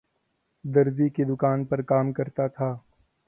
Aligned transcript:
درزی 0.65 1.07
کی 1.15 1.23
دکان 1.29 1.59
پرکام 1.69 2.11
کرتا 2.13 2.47
تھا 2.47 2.69